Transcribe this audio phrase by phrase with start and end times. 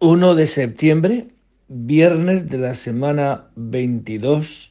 [0.00, 1.26] 1 de septiembre,
[1.66, 4.70] viernes de la semana 22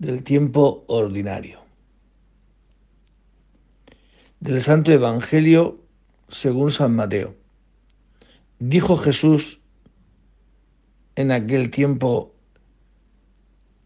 [0.00, 1.60] del tiempo ordinario.
[4.40, 5.78] Del Santo Evangelio
[6.28, 7.36] según San Mateo.
[8.58, 9.60] Dijo Jesús
[11.14, 12.34] en aquel tiempo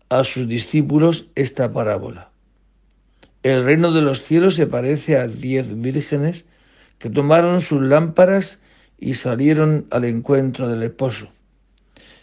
[0.08, 2.30] a sus discípulos esta parábola.
[3.42, 6.46] El reino de los cielos se parece a diez vírgenes
[6.98, 8.58] que tomaron sus lámparas
[9.00, 11.28] y salieron al encuentro del esposo.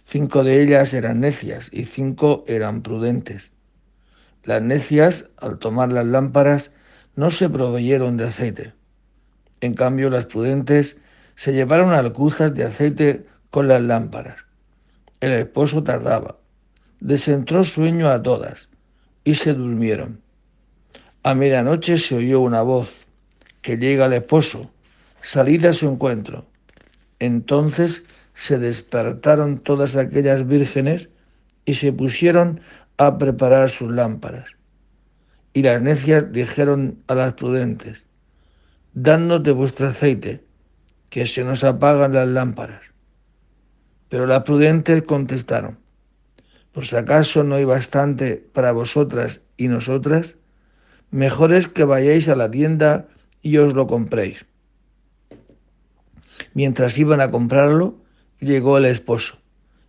[0.06, 3.52] Cinco de ellas eran necias y cinco eran prudentes.
[4.44, 6.72] Las necias, al tomar las lámparas,
[7.16, 8.74] no se proveyeron de aceite.
[9.60, 10.98] En cambio, las prudentes
[11.36, 14.38] se llevaron alcuzas de aceite con las lámparas.
[15.20, 16.38] El esposo tardaba.
[17.00, 18.70] Desentró sueño a todas
[19.24, 20.22] y se durmieron.
[21.24, 23.08] A medianoche se oyó una voz
[23.62, 24.72] que llega al esposo,
[25.22, 26.46] salid a su encuentro.
[27.20, 28.04] Entonces
[28.34, 31.10] se despertaron todas aquellas vírgenes
[31.66, 32.62] y se pusieron
[32.98, 34.58] a preparar sus lámparas.
[35.54, 38.06] Y las necias dijeron a las prudentes,
[38.94, 40.44] Dadnos de vuestro aceite,
[41.10, 42.82] que se nos apagan las lámparas.
[44.10, 45.78] Pero las prudentes contestaron,
[46.72, 50.38] por si acaso no hay bastante para vosotras y nosotras,
[51.12, 53.08] mejor es que vayáis a la tienda
[53.42, 54.47] y os lo compréis.
[56.54, 57.96] Mientras iban a comprarlo,
[58.40, 59.38] llegó el esposo,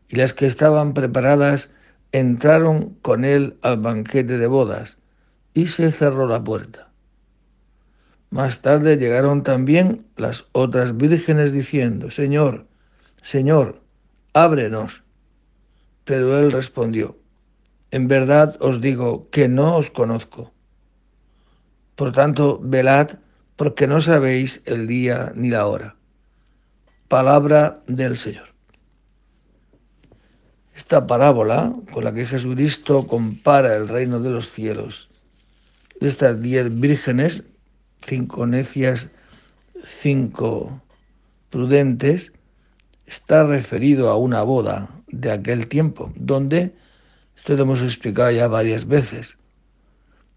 [0.09, 1.71] y las que estaban preparadas
[2.13, 4.99] entraron con él al banquete de bodas,
[5.55, 6.89] y se cerró la puerta.
[8.31, 12.67] Más tarde llegaron también las otras vírgenes diciendo, Señor,
[13.23, 13.83] Señor,
[14.33, 15.03] ábrenos.
[16.05, 17.19] Pero él respondió,
[17.91, 20.53] En verdad os digo que no os conozco.
[21.97, 23.19] Por tanto, velad,
[23.57, 25.98] porque no sabéis el día ni la hora.
[27.09, 28.49] Palabra del Señor.
[30.77, 35.09] Esta parábola con la que Jesucristo compara el reino de los cielos,
[36.01, 37.45] de estas diez vírgenes,
[38.07, 39.09] cinco necias,
[39.83, 40.83] cinco
[41.49, 42.31] prudentes,
[43.07, 46.75] está referido a una boda de aquel tiempo, donde,
[47.39, 49.39] esto lo hemos explicado ya varias veces,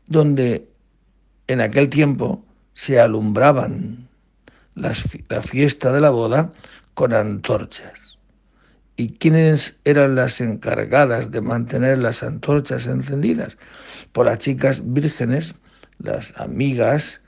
[0.08, 0.70] donde
[1.48, 4.08] en aquel tiempo se alumbraban
[4.76, 6.52] la fiesta de la boda
[6.94, 8.20] con antorchas.
[8.96, 13.58] ¿Y quiénes eran las encargadas de mantener las antorchas encendidas?
[14.12, 15.56] Por las chicas vírgenes,
[15.98, 17.22] las amigas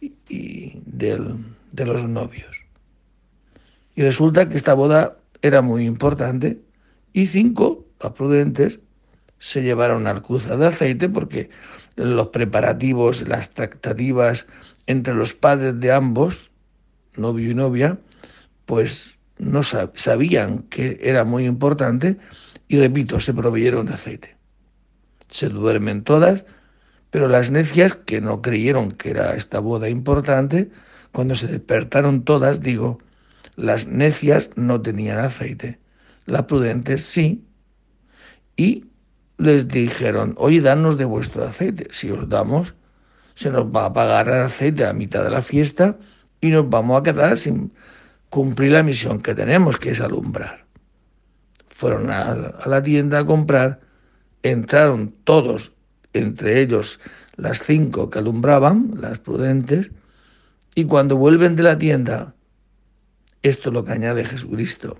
[0.00, 2.56] y de los novios.
[3.94, 6.60] Y resulta que esta boda era muy importante
[7.12, 8.80] y cinco, las prudentes,
[9.38, 11.50] se llevaron alcuza de aceite porque
[11.96, 14.46] los preparativos, las tractativas
[14.86, 16.47] entre los padres de ambos
[17.18, 17.98] novio y novia,
[18.66, 22.18] pues no sabían que era muy importante
[22.68, 24.36] y repito, se proveyeron de aceite.
[25.28, 26.44] Se duermen todas,
[27.10, 30.70] pero las necias que no creyeron que era esta boda importante,
[31.12, 32.98] cuando se despertaron todas, digo,
[33.56, 35.78] las necias no tenían aceite,
[36.26, 37.44] las prudentes sí,
[38.56, 38.84] y
[39.38, 42.74] les dijeron, oye, danos de vuestro aceite, si os damos,
[43.34, 45.96] se nos va a pagar el aceite a mitad de la fiesta
[46.40, 47.72] y nos vamos a quedar sin
[48.30, 50.66] cumplir la misión que tenemos, que es alumbrar.
[51.68, 52.34] Fueron a,
[52.66, 53.80] la tienda a comprar,
[54.42, 55.72] entraron todos,
[56.12, 57.00] entre ellos
[57.36, 59.90] las cinco que alumbraban, las prudentes,
[60.74, 62.34] y cuando vuelven de la tienda,
[63.42, 64.98] esto es lo que añade Jesucristo,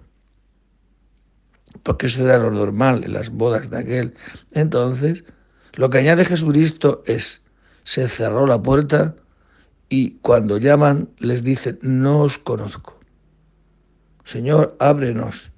[1.82, 4.14] porque eso era lo normal en las bodas de aquel.
[4.52, 5.24] Entonces,
[5.74, 7.42] lo que añade Jesucristo es,
[7.84, 9.14] se cerró la puerta,
[9.88, 12.98] y cuando llaman les dicen, no os conozco.
[14.24, 15.50] Señor, ábrenos.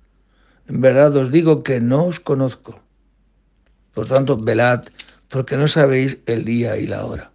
[0.69, 2.81] En verdad os digo que no os conozco.
[3.93, 4.85] Por tanto, velad,
[5.29, 7.33] porque no sabéis el día y la hora.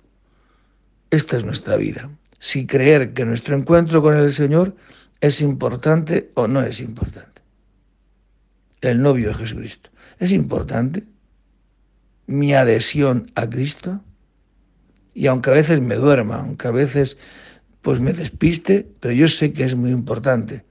[1.11, 2.09] Esta es nuestra vida.
[2.39, 4.75] Si creer que nuestro encuentro con el Señor
[5.19, 7.41] es importante o no es importante.
[8.81, 9.89] El novio de Jesucristo.
[10.19, 11.03] ¿Es importante
[12.27, 14.01] mi adhesión a Cristo?
[15.15, 17.17] Y aunque a veces me duerma, aunque a veces
[17.81, 20.65] pues me despiste, pero yo sé que es muy importante.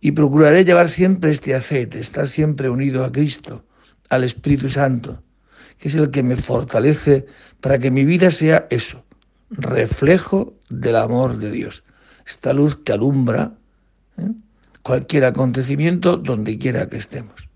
[0.00, 3.64] Y procuraré llevar siempre este aceite, estar siempre unido a Cristo,
[4.08, 5.22] al Espíritu Santo,
[5.78, 7.26] que es el que me fortalece
[7.60, 9.04] para que mi vida sea eso,
[9.50, 11.84] reflejo del amor de Dios.
[12.26, 13.52] Esta luz que alumbra
[14.16, 14.30] ¿eh?
[14.82, 17.48] cualquier acontecimiento donde quiera que estemos.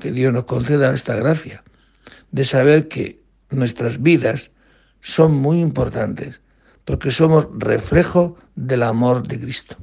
[0.00, 1.62] Que Dios nos conceda esta gracia
[2.32, 4.50] de saber que nuestras vidas
[5.02, 6.40] son muy importantes
[6.84, 9.76] porque somos reflejo del amor de Cristo.